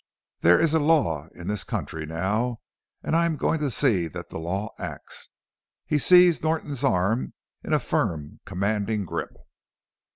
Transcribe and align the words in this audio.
There 0.39 0.59
is 0.59 0.73
a 0.73 0.79
law 0.79 1.27
in 1.35 1.47
this 1.47 1.63
country 1.63 2.07
now 2.07 2.59
and 3.03 3.15
I 3.15 3.27
am 3.27 3.37
going 3.37 3.59
to 3.59 3.69
see 3.69 4.07
that 4.07 4.29
the 4.29 4.39
law 4.39 4.73
acts!" 4.79 5.29
He 5.85 5.99
seized 5.99 6.41
Norton's 6.43 6.83
arm 6.83 7.33
in 7.63 7.71
a 7.71 7.77
firm 7.79 8.39
commanding 8.43 9.05
grip. 9.05 9.35